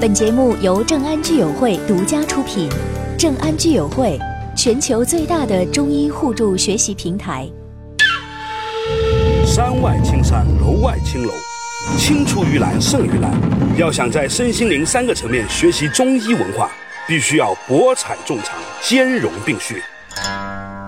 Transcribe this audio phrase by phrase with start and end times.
[0.00, 2.68] 本节目由正安居友会独家出品。
[3.18, 4.16] 正安居友会，
[4.56, 7.50] 全球最大的中医互助学习平台。
[9.44, 11.32] 山外青山，楼外青楼，
[11.96, 13.32] 青出于蓝胜于蓝。
[13.76, 16.70] 要想在身心灵三个层面学习中医文化，
[17.08, 19.82] 必须要博采众长，兼容并蓄。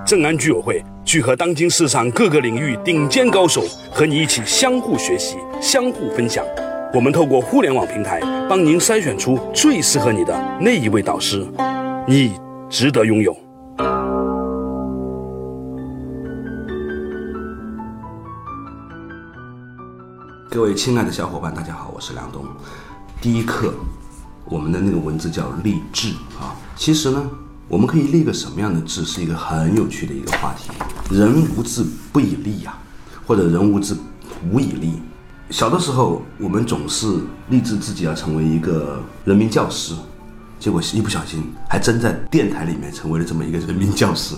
[0.06, 6.44] 正安居友会聚合当今世上各个领域顶尖高手，和你一起相互学习、相互分享。
[6.92, 8.18] 我们透过互联网平台，
[8.48, 11.46] 帮您筛选出最适合你的那一位导师，
[12.08, 12.36] 你
[12.68, 13.32] 值得拥有。
[20.50, 22.44] 各位亲爱的小伙伴，大家好，我是梁东。
[23.20, 23.72] 第一课，
[24.46, 26.08] 我们的那个文字叫立志
[26.40, 26.58] 啊。
[26.74, 27.30] 其实呢，
[27.68, 30.72] 我们可以立个什么样的志，是一个很有趣的一个话题。
[31.08, 32.76] 人无志不以立呀，
[33.24, 33.94] 或者人无志
[34.50, 35.00] 无以立。
[35.50, 37.06] 小的时候，我们总是
[37.48, 39.94] 立志自己要成为一个人民教师，
[40.60, 44.36] 结果一不小心还真在电台里面成为了这么一个人民教师。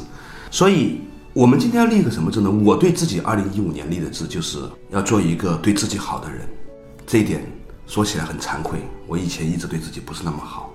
[0.50, 1.02] 所以，
[1.34, 2.50] 我们今天要立一个什么志呢？
[2.50, 4.58] 我对自己二零一五年立的志就是
[4.90, 6.40] 要做一个对自己好的人。
[7.06, 7.44] 这一点
[7.86, 10.72] 说起来很惭愧，我以前一直对自己不是那么好。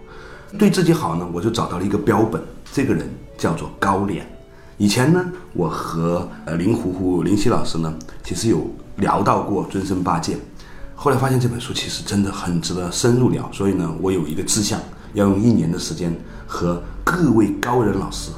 [0.60, 2.40] 对自己好呢，我就找到了一个标本，
[2.72, 4.24] 这个人叫做高脸。
[4.78, 7.92] 以前呢，我和呃林虎虎林夕老师呢，
[8.24, 8.70] 其实有。
[8.98, 10.38] 聊到过尊生八戒，
[10.96, 14.80] 后来发现这本书其实真的很值得深入聊，所以呢，我有一个志向，
[15.14, 16.16] 要用一年的时间
[16.48, 18.32] 和各位高人老师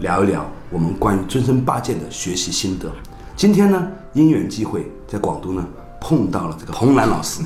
[0.00, 2.90] 聊一聊我们关于尊生八戒的学习心得。
[3.34, 5.66] 今天呢，因缘际会在广东呢
[6.00, 7.42] 碰到了这个彭兰老师。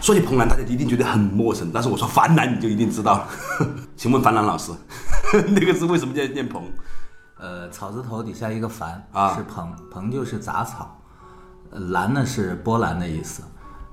[0.00, 3.28] 说起彭兰，大家一定觉得很陌生，但是我说樊兰，你就一定知道了。
[3.96, 4.72] 请问樊兰老师，
[5.48, 6.62] 那个字为什么叫念彭？
[7.38, 10.98] 呃，草字头底下一个樊啊，是彭，彭就是杂草。
[11.90, 13.42] 蓝呢是波兰的意思，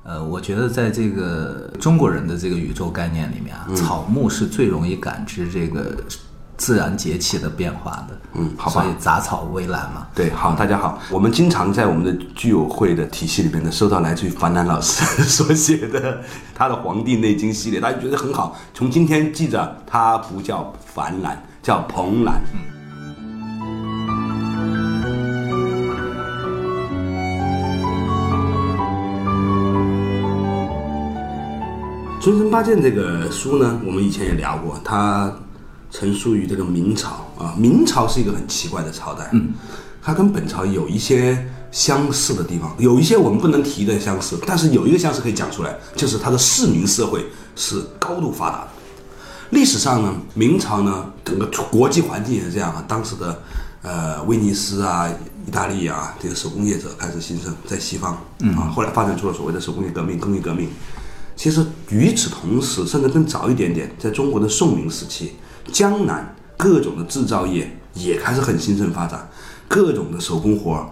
[0.03, 5.95] 呃，我觉得在这个中国人的这个宇宙概念里面啊，草木是最容易感知这个
[6.57, 8.21] 自然节气的变化的。
[8.33, 8.83] 嗯，好吧。
[8.83, 10.05] 所以杂草微澜嘛。
[10.13, 10.99] 对，好，大家好。
[11.09, 16.21] 我们经常在我们的居友会的体系里面呢，收到来自于樊兰老师 所写的
[16.53, 18.55] 他的《黄帝内经》系列，大家觉得很好。
[18.75, 22.41] 从今天记着，他不叫樊兰，叫彭兰。
[22.53, 22.59] 嗯。
[32.21, 35.33] 《尊生八剑》这个书呢，我们以前也聊过，它
[35.89, 37.55] 成书于这个明朝啊。
[37.57, 39.51] 明朝是一个很奇怪的朝代，嗯，
[40.03, 48.67] 它跟本朝有一些相似的地方，有一些我们不能提的相似，但是有一个相似可以讲出来，就是它的市民社会是高度发达的。
[49.49, 52.85] 历史上呢，明朝呢，整个国际环境也是这样啊。
[52.87, 53.41] 当时的
[53.81, 55.09] 呃威尼斯啊、
[55.47, 60.69] 意大利啊，这个手工业者开始兴盛在西方，嗯啊，后来发展出了所谓的手工业革命、工业革命。
[61.41, 65.31] 其实与此同时，甚至更早一点点，在中国的宋明时期，
[65.73, 69.27] 江南各种的制造业也开始很兴盛发展，
[69.67, 70.87] 各种的手工活，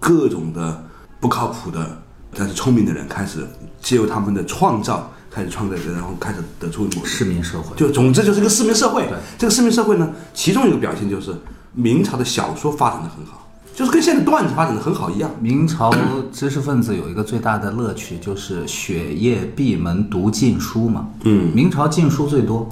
[0.00, 0.84] 各种的
[1.20, 2.02] 不靠谱的
[2.34, 3.46] 但是聪明的人开始
[3.80, 7.76] 借由他们的创造开始创造，然后开始得出市民社会。
[7.76, 9.08] 就总之就是一个市民社会。
[9.38, 11.32] 这个市民社会呢，其中一个表现就是
[11.74, 13.48] 明朝的小说发展的很好。
[13.74, 15.30] 就是跟现在段子发展的很好一样。
[15.40, 15.90] 明朝
[16.30, 21.08] 知识分子有一个最大的乐趣，就是雪夜闭门读禁书嘛。
[21.24, 22.68] 嗯，明朝禁书最多。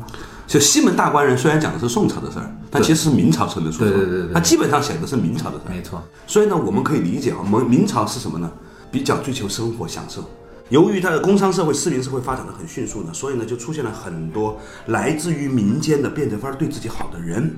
[0.46, 3.78] 就西门大官人虽然讲的是宋朝的事儿，但其实是明朝称的书。
[3.78, 4.34] 对对对对。
[4.34, 5.70] 他基本上写的是明朝的事儿。
[5.70, 6.02] 没错。
[6.26, 8.50] 所以呢，我们可以理解啊，明明朝是什么呢？
[8.90, 10.28] 比较追求生活享受。
[10.68, 17.56] 由于它的工商社会、市民社会发展的很迅速呢，所以呢，就出现了很多来自于民间的变着法儿对自己好的人。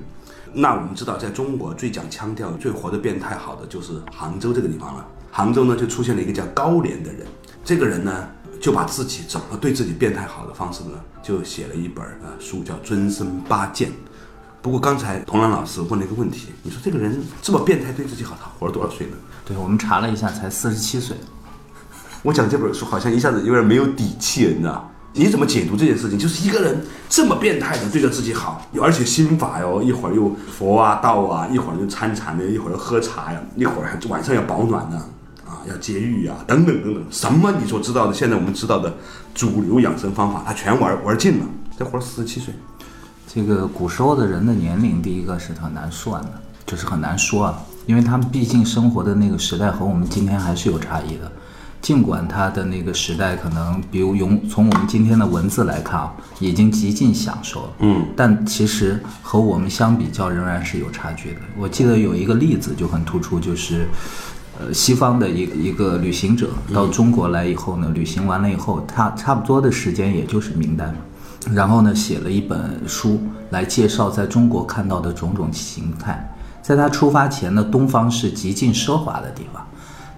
[0.55, 5.05] 那我们知道，在中国最讲腔调、最活得变态好的就是杭州这个地方了。
[5.31, 7.25] 杭州呢，就出现了一个叫高廉的人。
[7.65, 8.27] 这个人呢，
[8.61, 10.91] 就把自己怎么对自己变态好的方式呢，
[11.23, 13.89] 就写了一本呃书，叫《尊生八谏》。
[14.61, 19.17] 不过刚才童兰老师问了一个问题，你说这个人这么变态对自己好，他活了多少岁呢？
[19.43, 21.17] 对我们查了一下，才四十七岁。
[22.21, 24.89] 我讲这本书好像一下子有点没有底气，你知道。
[25.15, 26.17] 你怎么解读这件事情？
[26.17, 35.05] 就是一个人这么变态的对着自己好，而且心法哟，一会儿又佛啊道啊，一会儿又参禅的，一会儿又喝茶呀，一会儿还晚上要保暖呢，
[35.45, 38.91] 啊，要节欲啊，等等等等，什么你所知道的，现在我们知道的
[39.35, 41.45] 主流养生方法，他全玩玩尽了。
[41.77, 42.51] 这活儿四十七岁，
[43.31, 46.31] 这个古时候的人的年龄，第一个是很难算的，
[46.65, 51.31] 就是很难说啊，因为他们毕竟生活的那个时代和我们今天还是有差异的。
[51.83, 61.39] 尽管他的那个时代可能，比如用从我们今天的文字来看啊，已经极尽享受了，嗯，但其实和我们相比较仍然是有差距的。
[61.57, 63.85] 我记得有一个例子就很突出，就是，
[64.57, 70.95] 呃，西方的一一个旅行者到中国来以后呢，旅行完了以后，他差不多的时间也就是明代嘛，
[71.51, 76.33] 然后呢写了一本书来介绍在中国看到的种种形态。
[76.61, 79.61] 在他出发前呢，东方是极尽奢华的地方，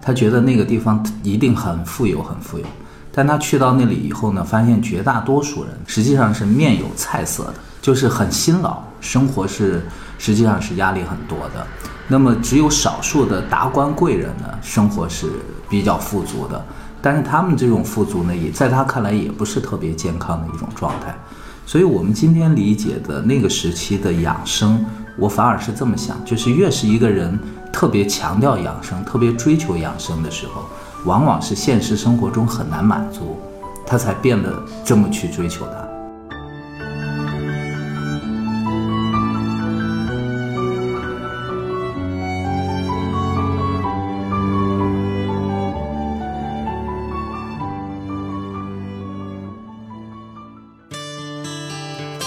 [0.05, 2.65] 他觉得那个地方一定很富有，很富有。
[3.11, 9.83] 但他去到那里以后呢，发现绝大多数人实际上是面有菜色的，就是很辛劳，生活是
[10.19, 11.65] 实际上是压力很多的。
[12.07, 15.31] 那么只有少数的达官贵人呢，生活是
[15.67, 16.63] 比较富足的，
[17.01, 21.17] 但是他们这种富足呢，也在他看来也不是特别健康的一种状态。
[21.65, 24.85] 所以，我们今天理解的那个时期的养生，
[25.17, 27.39] 我反而是这么想，就是越是一个人
[27.75, 30.63] 特别强调养生、特别追求养生的时候，
[31.03, 33.37] 往往是现实生活中很难满足，
[33.85, 35.85] 他才变得这么去追求它。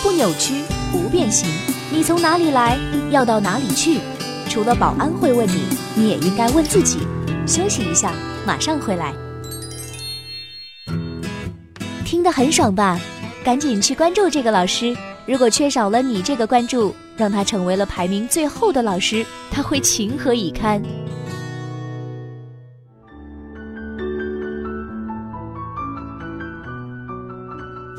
[0.03, 0.63] 不扭曲，
[0.93, 1.49] 不变形。
[1.91, 2.79] 你从哪里来，
[3.11, 3.99] 要到哪里去？
[4.49, 5.63] 除了保安会问你，
[5.95, 7.01] 你也应该问自己。
[7.47, 8.13] 休息一下，
[8.47, 9.15] 马上回来。
[12.05, 12.99] 听得很爽吧？
[13.45, 14.97] 赶紧去关注这个老师。
[15.27, 20.83] 如果缺少了你这个关注，让他成为了排名最后的老师，他会情何以堪？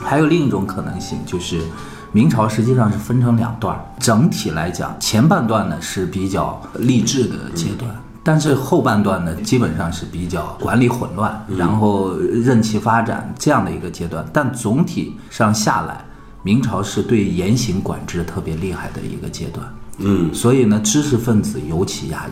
[0.03, 1.61] 还有另一种可能性，就是
[2.11, 3.79] 明朝实际上是分成两段。
[3.99, 7.89] 整体来讲，前半段呢是比较励志的阶段，
[8.23, 14.25] 但是后半段呢基本上是比较管理混乱，然后任其发展这样的一个阶段。
[14.33, 16.03] 但总体上下来，
[16.41, 19.65] 明朝是对严刑管制特别厉害的一个阶段。
[19.99, 22.31] 嗯，所以呢，知识分子尤其压抑。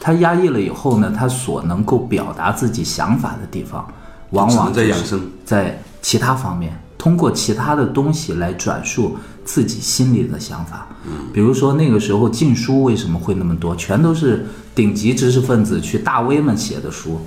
[0.00, 3.86] 他压抑了以后呢，他所能够表达自己想法的地方，
[4.30, 10.86] 往往在养生在其他方面，通过其他的东西来转述自己心里的想法。
[11.04, 17.20] 嗯，比如说那个时候禁书为什么会那么多，全都是顶级知识分子去大 V 们写的书，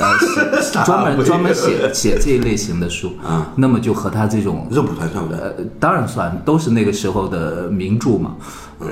[0.00, 3.12] 呃，写专门专门写写这一类型的书。
[3.24, 5.40] 啊，那么就和他这种肉蒲团算不算？
[5.40, 8.34] 呃，当然算，都是那个时候的名著嘛。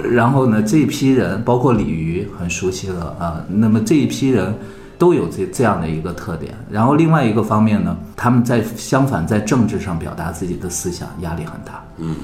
[0.08, 3.43] 然后呢，这一批人，包括李渔，很熟悉了啊。
[3.49, 4.55] 那么这一批人
[4.98, 6.52] 都有这这样的一个特点。
[6.68, 11.82] 然后另外一个方面呢，他们在相反在政治上表达自己的思想压力很大。
[11.98, 12.16] 嗯，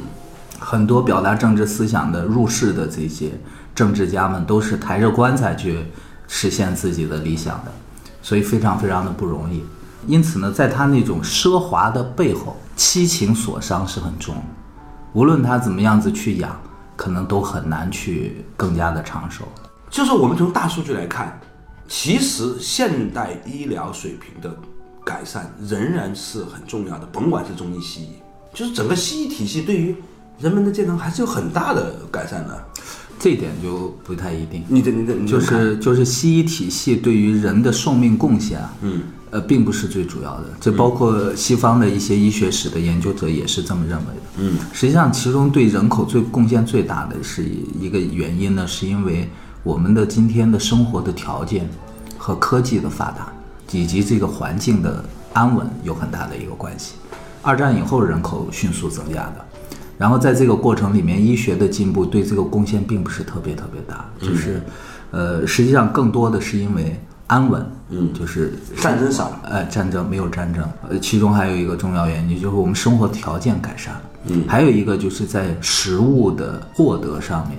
[0.58, 3.30] 很多表达政治思想的入世的这些
[3.74, 5.78] 政治家们，都是抬着棺材去
[6.26, 7.72] 实现自己的理想的，
[8.22, 9.64] 所以非常非常的不容易。
[10.06, 14.42] 因此呢，在他那种奢华的背后，七情所伤是很重的。
[15.12, 16.54] 无论他怎么样子去养，
[16.96, 19.44] 可能都很难去更加的长寿。
[19.88, 21.38] 就是我们从大数据来看，
[21.88, 24.56] 其实现代医疗水平的
[25.04, 28.08] 改善仍然是很重要的，甭管是中医西医，
[28.54, 29.94] 就是整个西医体系对于
[30.38, 32.64] 人们的健康还是有很大的改善的。
[33.16, 34.64] 这一点就不太一定。
[34.69, 40.46] 你的你的就是就是西医体系对于人的寿命贡献啊，嗯，呃，并不是最主要的。
[40.60, 44.22] 这包括西方的一些医学史的研究者也是这么认为的。
[44.38, 47.44] 嗯，实际上，其中对人口最贡献最大的是
[47.81, 49.31] 一个原因呢，是因为
[49.64, 51.66] 我们的今天的生活的条件
[52.19, 53.32] 和科技的发达，
[53.72, 55.02] 以及这个环境的
[55.32, 56.96] 安稳有很大的一个关系。
[57.40, 59.44] 二战以后人口迅速增加的，
[59.96, 64.62] 然后在这个过程里面，医学的进步对这个贡献并不是特别特别大，就是，
[65.10, 68.12] 呃，实际上更多的是因为安稳，嗯。
[68.12, 69.41] 就是战争少了。
[69.44, 74.44] 呃，战争没有战争，呃，其中还有一个重要原因就是我们生活条件改善了，嗯。
[74.46, 77.56] 还有一个就是在食物的获得上面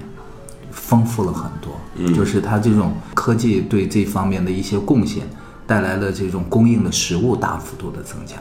[0.75, 5.23] 丰富了很多，嗯就是它这种科技对这方面的一些贡献，
[5.65, 8.35] 带来了这种供应的食物大幅度的增加，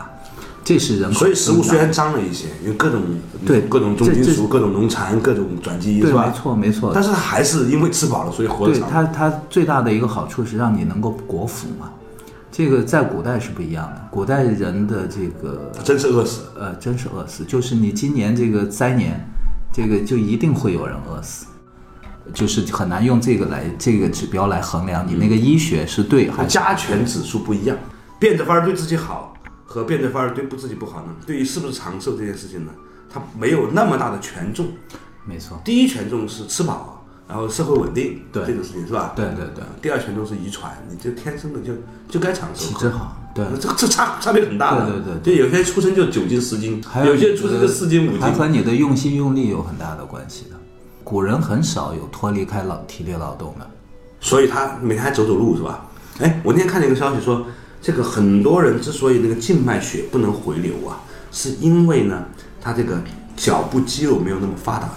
[0.63, 3.01] 这是人口所以食物虽然脏了一些，因为各种
[3.47, 6.27] 对各种重金属、各种农残、各种转基因对，是吧？
[6.27, 8.89] 没错没错，但是还是因为吃饱了，所以活得长。
[8.89, 11.91] 对它，它最大的一个好处是让你能够果腹嘛。
[12.51, 16.43] 这个在古代是不一样的，古代人的这个真是饿死。
[16.57, 19.29] 呃，真是饿死，就是你今年这个灾年，
[19.73, 21.47] 这个就一定会有人饿死，
[22.33, 27.77] 就是很难用这个来这个指标来衡量你那个医学是对还是加权指数不一样，
[28.19, 29.35] 变着法儿对自己好
[29.67, 31.09] 和变着法儿对不自己不好呢？
[31.27, 32.73] 对于是不是长寿这件事情呢，
[33.13, 34.69] 它没有那么大的权重。
[35.25, 39.13] 没错，第一权重是吃饱，然后社会稳定，对这种事情是吧？
[39.17, 41.73] 对对对，第二权重是遗传，你就天生的就
[42.09, 42.75] 就该长寿体。
[42.75, 50.57] 质好，对，这这差差别很大的，对对对，就有些出生就九斤十斤，还有些出生就四斤五斤还，和你的用心用力有很大的关系的。
[51.05, 53.71] 古人很少有脱离开劳体力劳动的，
[54.21, 55.87] 所以他每天还走走路是吧？
[56.21, 57.45] 哎，我那天看见一个消息说，
[57.81, 60.99] 这个很多人之所以那个静脉血不能回流啊，
[61.31, 62.25] 是因为呢，
[62.61, 63.03] 他这个
[63.37, 64.95] 脚部肌肉没有那么发达了，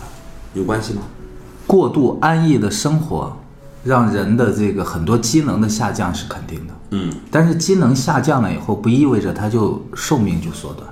[0.54, 1.02] 有关系吗？
[1.66, 3.36] 过度安逸的生活，
[3.84, 6.74] 让人的这个很多机能的下降是肯定的。
[6.92, 10.88] 嗯，但是机能下降了以后，不意味着他就寿命就缩短，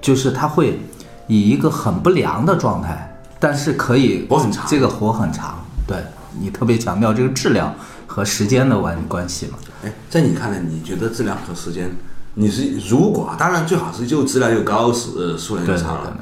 [0.00, 0.80] 就是他会
[1.26, 5.64] 以一个很不良的状态，但是可以活很长这个活很长。
[5.86, 5.96] 对
[6.38, 7.74] 你特别强调这个质量
[8.06, 9.58] 和时间的关关系嘛？
[9.84, 11.90] 哎，在你看来，你觉得质量和时间，
[12.34, 16.16] 你是如果啊当然最好是又质量又高，是呃数量又长了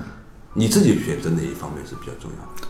[0.53, 2.69] 你自己选择哪一方面是比较重要的？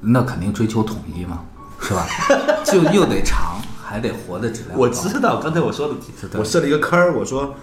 [0.00, 1.40] 那肯定追求统一嘛，
[1.80, 2.06] 是吧？
[2.64, 4.78] 就又得长，还得活的质量。
[4.78, 5.94] 我知道，刚才我说的
[6.38, 7.54] 我设了一个坑儿，我说，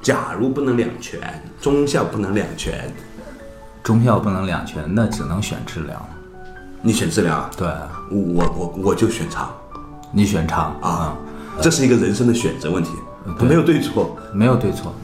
[0.00, 1.20] 假如不能两全，
[1.60, 2.90] 忠孝不能两全，
[3.90, 6.08] 中药不能两全，那只能选治疗。
[6.80, 7.50] 你选治疗啊？
[7.56, 7.66] 对，
[8.08, 9.50] 我我我就选长
[10.12, 11.16] 你选长啊，
[11.60, 12.92] 这是一个人生的选择问题，
[13.36, 14.16] 对没有对错。
[14.32, 14.94] 嗯没有对错。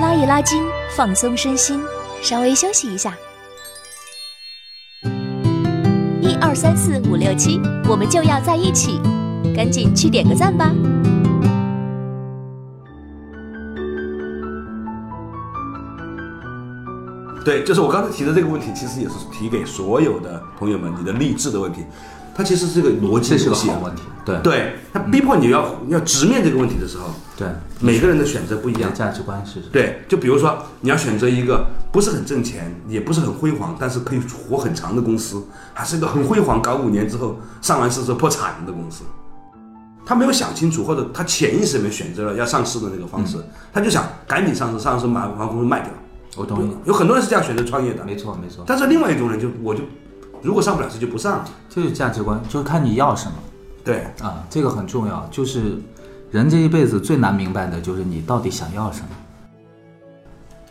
[0.00, 0.64] 拉一拉筋，
[0.96, 1.78] 放松身心，
[2.22, 3.12] 稍微休息一下。
[6.50, 9.00] 二三四五六七，我们就要在一起，
[9.54, 10.74] 赶紧去点个赞吧！
[17.44, 21.84] 对，就是我刚才提的这个问题，其实也是提给所有的朋友们，你的励志的问题，
[22.34, 24.02] 它其实是个逻辑这是游戏啊个好问题。
[24.24, 27.46] 对对，它逼迫你要要直面这个问题的时候，对，
[27.78, 28.92] 每个人的选择不一样。
[28.92, 29.66] 价值观是什么？
[29.70, 35.42] 对，就比如说你要选择一个不是很挣钱，也不是很辉煌，但是可以活很长的公司，
[35.74, 39.02] 还是一个很辉煌，搞五年之后上完市之后破产的公司。
[40.06, 43.38] 他没有想清楚，或者他潜意识里面选择了要上市的那个方式，
[43.72, 45.90] 他就想赶紧上市，上市把把公司卖掉。
[46.36, 46.70] 我同意。
[46.84, 49.82] 有很多人是这样选择创业的，没错没错，但是另外一种人就我就
[50.42, 51.44] 如果上不了市就不上了。
[51.68, 53.34] 这就是价值观，就是看你要什么
[53.84, 55.28] 对，啊，这个很重要。
[55.30, 55.76] 就是
[56.30, 59.08] 人这一辈子最难明白的就是你到底想要什么。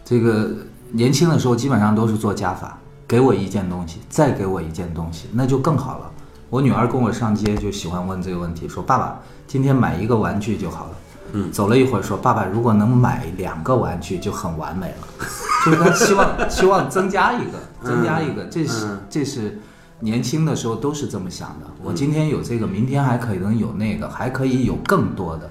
[0.03, 0.49] 这个
[0.91, 2.77] 年轻的时候基本上都是做加法，
[3.07, 6.11] 给我一件东西，再给我一件东西，那就更好了。
[6.49, 10.91] 我女儿跟我上街就喜欢问这个问题，说爸爸今天买一个玩具就好了。
[11.33, 15.07] 嗯，走了一会儿说爸爸如果能买两个玩具就很完美了，
[15.63, 19.59] 就是他希望希望增加一个，增加一个，这是嗯这是
[19.99, 21.67] 年轻的时候都是这么想的。
[21.83, 25.47] 我今天有这个，明天还可能有那个，还可以有更多的。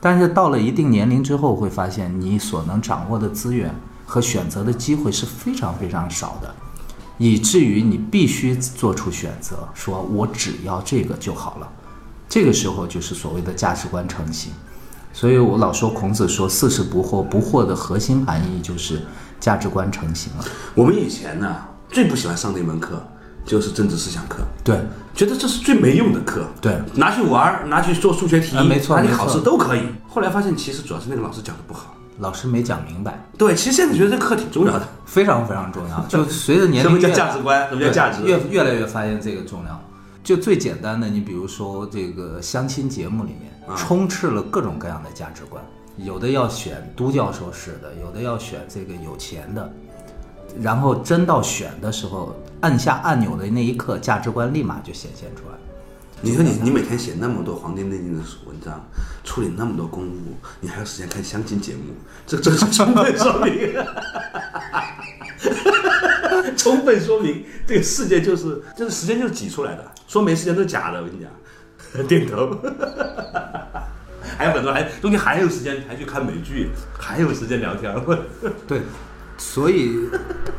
[0.00, 3.74] 但是到了一定年龄之后，会发现你所能掌握的资源
[4.06, 6.54] 和选择的机会是非常非常少的，
[7.18, 11.68] 以至于你必须做出选择，说我只要这个就好了。
[12.28, 14.52] 这个时候就是所谓的价值观成型。
[15.12, 19.00] 所以我老说孔子说“四十不惑”，不惑的核心含义就是
[19.40, 20.44] 价值观成型了。
[20.74, 21.56] 我们以前呢
[21.88, 23.02] 最不喜欢上的一门课
[23.44, 24.78] 就是政治思想课，对
[25.14, 26.46] 觉得这是最没用的课。
[26.60, 29.82] 对，拿去玩儿，拿去做数学题，啊没错拿去考试都可以。
[30.06, 31.94] 后来发现，其实主要是那个老师讲的不好。
[32.18, 34.88] 老师没讲明白，对，其实现在觉得这课挺重要的。
[35.04, 36.00] 非常非常重要。
[36.08, 37.68] 就随着年什么叫价值观？
[37.68, 38.22] 什么叫价值？
[38.22, 39.80] 越越来越发现这个重要。
[40.24, 45.62] 就最简单的，你比如说这个相亲节目里面，啊充斥了各种各样的价值观，
[45.98, 49.70] 有的要选都教授式的，有的要选这个有钱的，
[50.60, 55.56] 然后真到选的时候，按下按钮的那一刻，价值观立马就显现出来。
[56.22, 58.82] 你说你你每天写那么多《黄帝内经》的文章，
[59.22, 61.94] 处理那么多公务，你还有时间看相亲节目？
[62.26, 63.74] 这这是充分说明，
[66.56, 71.02] 充分说明这个世界就是就是时间就是挤出来的，说没时间都是假的。
[71.02, 72.56] 我跟你讲，点头。
[74.38, 77.94] 还有很多还中间还有时间还去看美剧，还有时间聊天。
[78.66, 78.80] 对，
[79.38, 79.96] 所以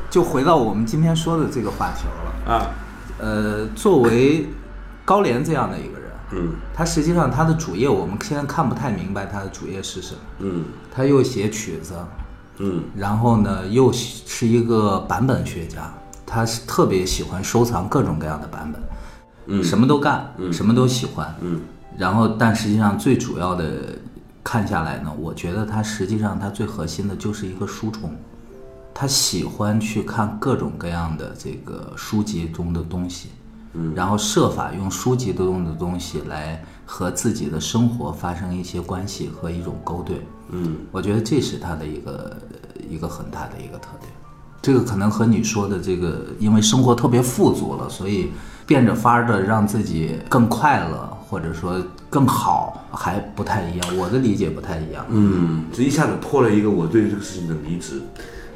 [0.09, 2.53] 就回到我们今天说的这个话题了。
[2.53, 2.71] 啊，
[3.19, 4.47] 呃，作为
[5.07, 6.55] 高廉这样的一个人，嗯。
[6.73, 10.19] 他实际上他的主业我们现在看不太明白他的主业是什么。
[10.39, 10.65] 嗯。
[10.93, 11.93] 他又写曲子，
[12.57, 12.83] 嗯。
[12.93, 15.93] 然后呢又是一个版本学家，
[16.25, 18.81] 他是特别喜欢收藏各种各样的版本，
[19.45, 19.63] 嗯。
[19.63, 20.51] 什么都干，嗯。
[20.51, 21.33] 什么都喜欢。
[21.39, 21.61] 嗯。
[21.97, 23.65] 然后，但实际上最主要的
[24.43, 28.11] 看下来呢，我觉得他实际上他最核心的就是一个书虫，
[28.93, 33.29] 他喜欢去看各种各样的这个书籍中的东西，
[33.77, 40.19] 嗯，然后设法用书籍中的东西来和自己的生活发生一些关系和一种勾兑，
[40.49, 42.37] 嗯我觉得这是他的一个
[42.89, 44.11] 一个很大的一个特点。
[44.61, 48.31] 这个可能和你说的这个，因为生活特别富足了，所以
[48.65, 53.97] 变着法儿的让自己更快乐，或者说更好，还不太一样。
[53.97, 55.05] 我的理解不太一样。
[55.09, 57.93] 嗯，这一下子破了一个我对这个事情的理解。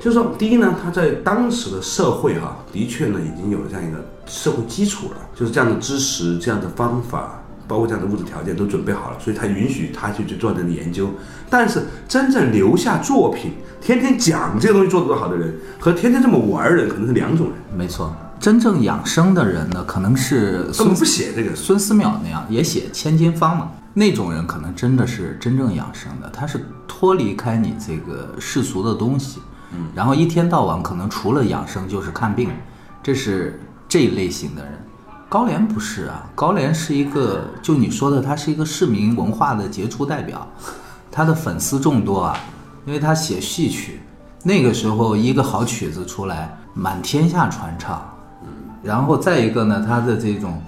[0.01, 11.07] 就是说，第一呢，他在当时的社会哈、的确呢已经有了这样一个社会基础了，就是这样的知识、这样的方法，包括这样的物质条件都准备好了，所以他允许他去去做这样的研究。
[11.51, 21.55] 但是真正留下作品，天天讲这个东西做得多好的人，和天天这么玩的人，可能是两种人，没错，真正养生的人呢，可能是孙根本不写这个。
[21.55, 23.69] 孙思邈那样，也写千金方嘛。
[23.93, 29.41] 那种人可能真的是真正养生的，他是脱离开你这个世俗的东西，
[29.73, 32.49] 嗯，然后一天到晚可能除了养生就是看病，
[33.01, 34.73] 这是这一类型的人。
[35.29, 40.45] 高廉不是啊，高廉是一个，就你说的，他是一个市民文化的杰出代表，
[41.09, 42.37] 他的粉丝众多啊，
[42.85, 44.01] 因为他写戏曲，
[44.43, 48.03] 那个时候一个好曲子出来，满天下传唱，
[48.83, 50.61] 然后再一个呢，他的这种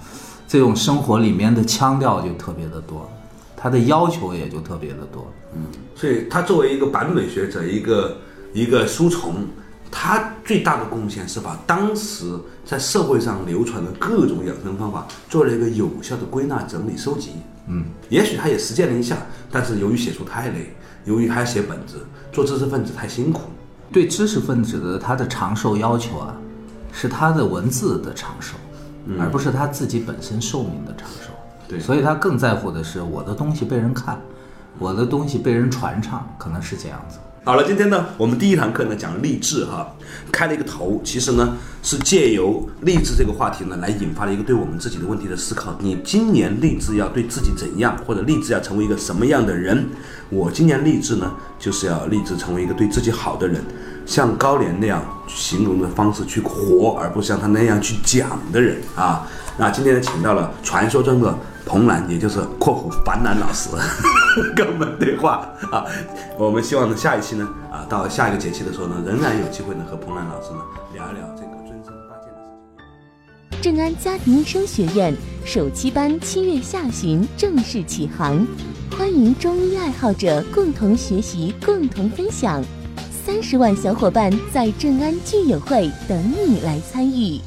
[0.47, 3.11] 这种生活里面的腔调就特别的多，
[3.57, 5.29] 他的要求也就特别的多。
[5.55, 5.63] 嗯
[5.95, 8.17] 所以他作为一个版本学者，一个
[8.53, 9.47] 一个书虫，
[9.91, 17.31] 他最大的贡献是把当时在社会上流传的各种养生方法做了一个有效的归纳、整理、收集。
[17.67, 19.17] 嗯，也许他也实践了一下，
[19.51, 23.41] 但是由于写书太累，由于还要写本子，做知识分子太辛苦。
[23.91, 26.35] 对知识分子的他的长寿要求啊，
[26.91, 28.55] 是他的文字的长寿，
[29.19, 31.31] 而不是他自己本身寿命的长寿。
[31.67, 34.19] 对所以他更在乎的是我的东西被人看，
[34.77, 37.17] 我的东西被人传唱，可能是这样子。
[37.45, 39.85] 好了，今天呢，我们第一堂课呢讲励志哈，
[40.31, 45.75] 开了一个头，其实呢是借由励志这个话题呢，来引发了一个对我们自己的问题的思考。
[45.81, 49.85] 你今年立志要对自己怎样，或者立志要成为一个什么样的人？
[50.29, 53.61] 我今年立志呢，就是要立志成为一个对自己好的人，
[54.05, 59.27] 像高廉那样形容的方式去活，而不是像他那样去讲的人啊。
[59.57, 63.69] 那今天呢，请到了传说中的彭兰，也就是（括弧樊兰老师）
[64.55, 65.85] 跟我们对话啊。
[66.37, 70.59] 我们希望呢，下一期呢，啊，到下一个节气的时候呢，仍然有机会呢，和彭兰老师呢
[70.93, 72.81] 聊一聊这个尊生八件的事
[73.51, 73.61] 情。
[73.61, 78.45] 正安家庭医生学院首期班七月下旬正式启航，
[78.97, 82.63] 欢迎中医爱好者共同学习、共同分享。
[83.25, 87.39] 三十万小伙伴在正安聚友会等你来参与。